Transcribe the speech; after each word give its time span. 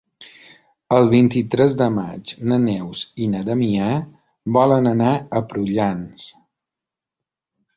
El 0.95 1.09
vint-i-tres 1.09 1.75
de 1.81 1.89
maig 1.97 2.33
na 2.51 2.57
Neus 2.65 3.03
i 3.25 3.29
na 3.35 3.43
Damià 3.51 3.91
volen 4.57 4.93
anar 4.93 5.13
a 5.17 5.43
Prullans. 5.53 6.25